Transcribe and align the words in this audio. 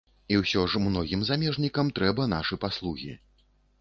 І 0.35 0.37
ўсё 0.43 0.61
ж 0.71 0.81
многім 0.85 1.21
замежнікам 1.29 1.91
трэба 1.99 2.27
нашы 2.35 2.59
паслугі. 2.65 3.13